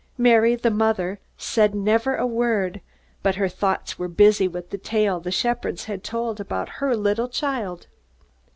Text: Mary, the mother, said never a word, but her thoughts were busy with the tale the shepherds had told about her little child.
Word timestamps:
Mary, 0.17 0.55
the 0.55 0.71
mother, 0.71 1.19
said 1.37 1.75
never 1.75 2.15
a 2.15 2.25
word, 2.25 2.81
but 3.21 3.35
her 3.35 3.47
thoughts 3.47 3.99
were 3.99 4.07
busy 4.07 4.47
with 4.47 4.71
the 4.71 4.77
tale 4.79 5.19
the 5.19 5.29
shepherds 5.29 5.85
had 5.85 6.03
told 6.03 6.39
about 6.39 6.69
her 6.81 6.95
little 6.97 7.29
child. 7.29 7.85